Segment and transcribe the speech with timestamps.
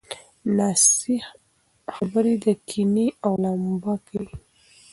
[0.57, 1.25] ناصحيح
[1.95, 4.33] خبرې د کینې اور لمبه کوي.